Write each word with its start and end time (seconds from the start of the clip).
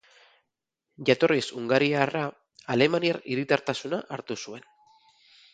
Jatorriz 1.09 1.43
hungariarra, 1.59 2.23
alemaniar 2.77 3.23
hiritartasuna 3.35 4.01
hartu 4.17 4.43
zuen. 4.47 4.69